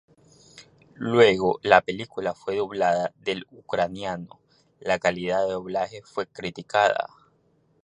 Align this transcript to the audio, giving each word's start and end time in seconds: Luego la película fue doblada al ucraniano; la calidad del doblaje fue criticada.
Luego 0.95 1.59
la 1.61 1.81
película 1.81 2.33
fue 2.33 2.55
doblada 2.57 3.13
al 3.27 3.45
ucraniano; 3.51 4.39
la 4.79 4.97
calidad 4.97 5.43
del 5.43 5.51
doblaje 5.53 6.01
fue 6.01 6.25
criticada. 6.25 7.05